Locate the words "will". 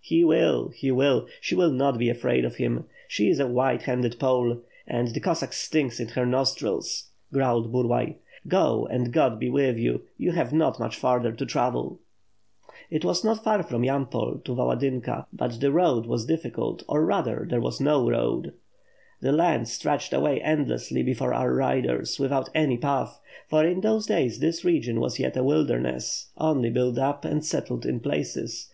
0.24-0.68, 0.90-1.26, 1.54-1.70